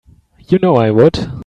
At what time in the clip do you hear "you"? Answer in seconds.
0.47-0.57